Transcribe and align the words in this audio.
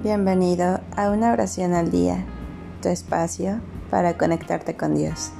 Bienvenido 0.00 0.78
a 0.96 1.10
una 1.10 1.32
oración 1.32 1.74
al 1.74 1.90
día, 1.90 2.24
tu 2.80 2.88
espacio 2.88 3.60
para 3.90 4.16
conectarte 4.16 4.76
con 4.76 4.94
Dios. 4.94 5.32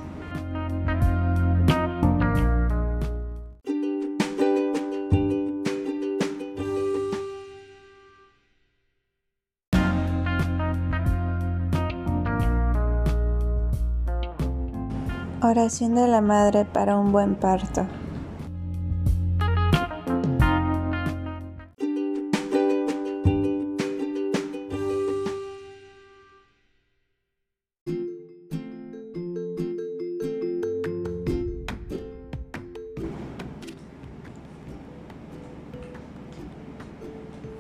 Oración 15.41 15.95
de 15.95 16.09
la 16.09 16.21
Madre 16.21 16.65
para 16.65 16.99
un 16.99 17.13
buen 17.13 17.37
parto. 17.37 17.87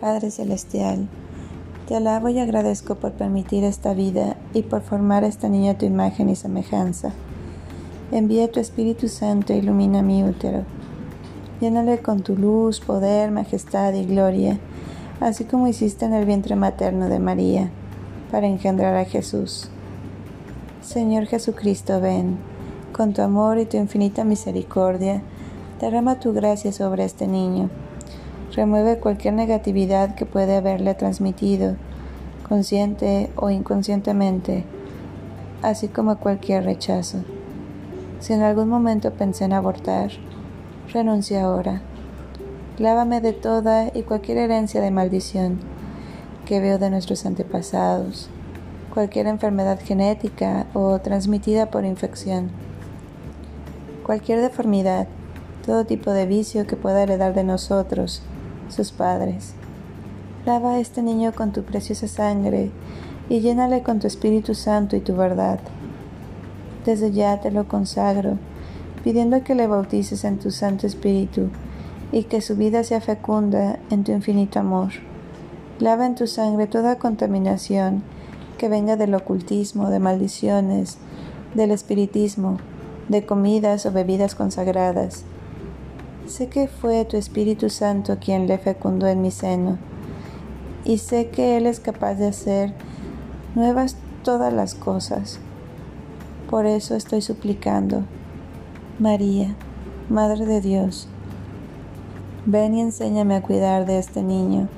Padre 0.01 0.31
Celestial, 0.31 1.09
te 1.89 1.97
alabo 1.97 2.29
y 2.29 2.39
agradezco 2.39 2.95
por 2.95 3.15
permitir 3.15 3.65
esta 3.65 3.95
vida 3.95 4.37
y 4.55 4.63
por 4.63 4.83
formar 4.83 5.25
a 5.25 5.27
esta 5.27 5.49
niña 5.49 5.73
a 5.73 5.79
tu 5.79 5.87
imagen 5.87 6.29
y 6.29 6.37
semejanza. 6.37 7.11
Envía 8.13 8.49
tu 8.49 8.61
Espíritu 8.61 9.09
Santo 9.09 9.53
e 9.53 9.57
ilumina 9.57 10.03
mi 10.03 10.23
útero. 10.23 10.63
Llénale 11.61 11.99
con 11.99 12.21
tu 12.23 12.37
luz, 12.37 12.79
poder, 12.79 13.33
majestad 13.33 13.93
y 13.95 14.05
gloria, 14.05 14.61
así 15.19 15.45
como 15.45 15.67
hiciste 15.67 16.05
en 16.05 16.15
el 16.15 16.27
vientre 16.27 16.55
materno 16.55 17.09
de 17.09 17.19
María, 17.19 17.69
para 18.31 18.47
engendrar 18.47 18.95
a 18.95 19.05
Jesús. 19.05 19.69
Señor 20.81 21.27
Jesucristo, 21.27 22.01
ven, 22.01 22.37
con 22.93 23.15
tu 23.15 23.23
amor 23.23 23.59
y 23.59 23.67
tu 23.67 23.77
infinita 23.77 24.23
misericordia, 24.23 25.23
derrama 25.81 26.21
tu 26.21 26.33
gracia 26.33 26.71
sobre 26.71 27.05
este 27.05 27.27
niño 27.27 27.69
Remueve 28.55 28.99
cualquier 28.99 29.35
negatividad 29.35 30.15
que 30.15 30.25
puede 30.25 30.57
haberle 30.57 30.95
transmitido, 30.95 31.77
consciente 32.49 33.31
o 33.37 33.51
inconscientemente, 33.51 34.65
así 35.63 35.89
como 35.89 36.17
cualquier 36.17 36.65
rechazo. 36.65 37.19
Si 38.21 38.33
en 38.33 38.43
algún 38.43 38.69
momento 38.71 39.13
pensé 39.13 39.45
en 39.45 39.53
abortar, 39.53 40.11
renuncia 40.93 41.45
ahora. 41.45 41.83
Lávame 42.79 43.21
de 43.21 43.35
toda 43.35 43.89
y 43.95 44.03
cualquier 44.03 44.39
herencia 44.39 44.81
de 44.81 44.91
maldición 44.91 45.59
que 46.47 46.61
veo 46.61 46.79
de 46.79 46.89
nuestros 46.89 47.27
antepasados, 47.27 48.31
cualquier 48.95 49.27
enfermedad 49.27 49.79
genética 49.85 50.67
o 50.73 50.99
transmitida 51.01 51.67
por 51.67 51.85
infección, 51.85 52.51
cualquier 54.07 54.41
deformidad, 54.41 55.07
todo 55.67 55.85
tipo 55.85 56.13
de 56.13 56.25
vicio 56.25 56.67
que 56.67 56.77
pueda 56.77 57.03
heredar 57.03 57.35
de 57.35 57.45
nosotros 57.45 58.23
sus 58.69 58.93
padres. 58.93 59.55
Lava 60.47 60.73
a 60.73 60.81
este 60.81 61.03
niño 61.03 61.33
con 61.33 61.53
tu 61.53 61.63
preciosa 61.63 62.09
sangre 62.09 62.71
y 63.29 63.41
llénale 63.41 63.83
con 63.83 63.99
tu 63.99 64.07
Espíritu 64.07 64.55
Santo 64.55 64.97
y 64.97 65.01
tu 65.01 65.15
verdad. 65.15 65.61
Desde 66.85 67.13
ya 67.13 67.41
te 67.41 67.51
lo 67.51 67.69
consagro, 67.69 68.39
pidiendo 69.05 69.43
que 69.45 69.55
le 69.55 69.67
bautices 69.67 70.25
en 70.25 70.39
tu 70.39 70.51
Santo 70.51 70.87
Espíritu 70.87 71.49
y 72.13 72.25
que 72.25 72.41
su 72.41 72.57
vida 72.57 72.85
sea 72.85 73.01
fecunda 73.01 73.79
en 73.91 74.05
tu 74.05 74.13
infinito 74.13 74.59
amor. 74.59 74.91
Lava 75.81 76.07
en 76.07 76.15
tu 76.15 76.27
sangre 76.27 76.67
toda 76.67 76.99
contaminación 76.99 78.03
que 78.57 78.69
venga 78.69 78.97
del 78.97 79.15
ocultismo, 79.15 79.91
de 79.91 80.01
maldiciones, 80.01 80.99
del 81.55 81.71
espiritismo, 81.71 82.59
de 83.09 83.25
comidas 83.25 83.87
o 83.87 83.93
bebidas 83.93 84.35
consagradas 84.35 85.25
Sé 86.29 86.49
que 86.49 86.69
fue 86.69 87.07
tu 87.07 87.17
Espíritu 87.17 87.71
Santo 87.71 88.19
quien 88.21 88.47
le 88.47 88.59
fecundó 88.59 89.07
en 89.07 89.23
mi 89.23 89.31
seno, 89.31 89.79
y 90.85 90.99
sé 90.99 91.31
que 91.31 91.57
Él 91.57 91.67
es 91.67 91.81
capaz 91.81 92.17
de 92.17 92.27
hacer 92.27 92.75
nuevas 93.55 93.97
todas 94.23 94.53
las 94.53 94.75
cosas. 94.75 95.41
Por 96.51 96.67
eso 96.67 96.95
estoy 96.97 97.23
suplicando, 97.23 98.03
María, 98.99 99.55
Madre 100.11 100.45
de 100.45 100.61
Dios, 100.61 101.09
ven 102.45 102.75
y 102.75 102.83
enséñame 102.83 103.35
a 103.35 103.43
cuidar 103.43 103.87
de 103.87 103.99
este 103.99 104.23
niño, 104.23 104.69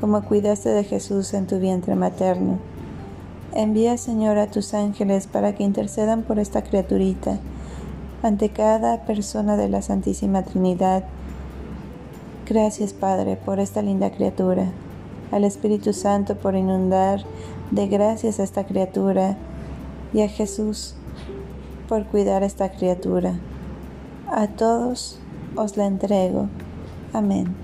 como 0.00 0.22
cuidaste 0.22 0.68
de 0.68 0.84
Jesús 0.84 1.34
en 1.34 1.48
tu 1.48 1.58
vientre 1.58 1.96
materno. 1.96 2.60
Envía, 3.52 3.96
Señor, 3.98 4.38
a 4.38 4.46
tus 4.46 4.74
ángeles 4.74 5.26
para 5.26 5.56
que 5.56 5.64
intercedan 5.64 6.22
por 6.22 6.38
esta 6.38 6.62
criaturita 6.62 7.40
ante 8.24 8.48
cada 8.48 9.02
persona 9.04 9.58
de 9.58 9.68
la 9.68 9.82
Santísima 9.82 10.42
Trinidad. 10.42 11.04
Gracias, 12.48 12.94
Padre, 12.94 13.36
por 13.36 13.60
esta 13.60 13.82
linda 13.82 14.10
criatura, 14.12 14.72
al 15.30 15.44
Espíritu 15.44 15.92
Santo 15.92 16.34
por 16.34 16.54
inundar 16.56 17.22
de 17.70 17.86
gracias 17.86 18.40
a 18.40 18.44
esta 18.44 18.64
criatura 18.64 19.36
y 20.14 20.22
a 20.22 20.28
Jesús 20.28 20.94
por 21.86 22.06
cuidar 22.06 22.42
a 22.42 22.46
esta 22.46 22.70
criatura. 22.70 23.34
A 24.32 24.46
todos 24.46 25.18
os 25.54 25.76
la 25.76 25.84
entrego. 25.84 26.48
Amén. 27.12 27.63